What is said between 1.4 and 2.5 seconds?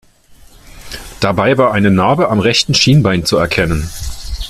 war eine Narbe am